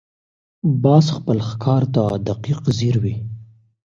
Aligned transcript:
باز 0.83 1.05
خپل 1.15 1.37
ښکار 1.49 1.83
ته 1.95 2.03
دقیق 2.27 2.61
ځیر 2.77 2.95
وي 3.03 3.15